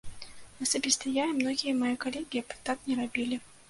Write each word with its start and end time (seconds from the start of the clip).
Асабіста 0.65 1.13
я 1.21 1.27
і 1.33 1.37
многія 1.41 1.77
мае 1.85 1.95
калегі 2.09 2.45
б 2.51 2.61
так 2.69 2.77
не 2.93 3.03
рабілі. 3.05 3.45